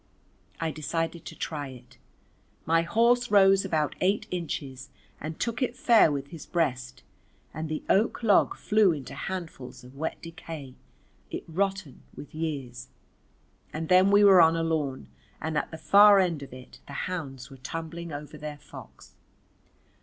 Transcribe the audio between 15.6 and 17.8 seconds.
the far end of it the hounds were